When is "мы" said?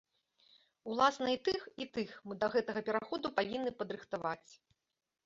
2.29-2.37